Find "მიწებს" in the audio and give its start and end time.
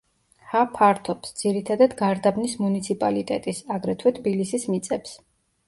4.75-5.17